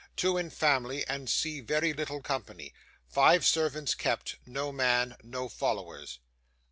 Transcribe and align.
Two 0.15 0.35
in 0.35 0.49
family, 0.49 1.05
and 1.05 1.29
see 1.29 1.59
very 1.61 1.93
little 1.93 2.23
company. 2.23 2.73
Five 3.07 3.45
servants 3.45 3.93
kept. 3.93 4.37
No 4.47 4.71
man. 4.71 5.15
No 5.21 5.47
followers." 5.47 6.17